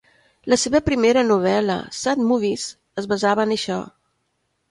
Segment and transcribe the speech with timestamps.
[0.51, 2.65] La seva primera novel·la, "Sad Movies",
[3.03, 3.79] es basava en això.